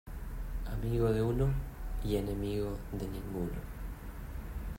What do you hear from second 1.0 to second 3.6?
de uno, y enemigo de ninguno.